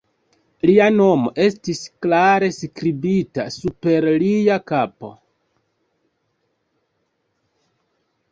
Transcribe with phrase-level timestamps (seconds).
[0.67, 5.11] Lia nomo estis klare skribita super lia kapo.